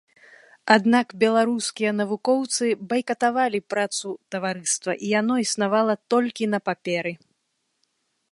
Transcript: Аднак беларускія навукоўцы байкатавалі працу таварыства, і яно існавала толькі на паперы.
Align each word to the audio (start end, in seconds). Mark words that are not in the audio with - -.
Аднак 0.75 1.07
беларускія 1.23 1.91
навукоўцы 1.99 2.65
байкатавалі 2.93 3.59
працу 3.75 4.09
таварыства, 4.35 4.91
і 5.03 5.13
яно 5.19 5.35
існавала 5.45 5.93
толькі 6.15 6.43
на 6.57 6.61
паперы. 6.71 7.13